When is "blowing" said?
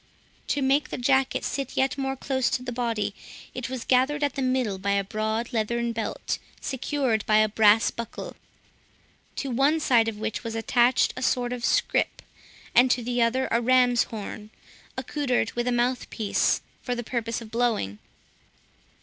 17.51-17.99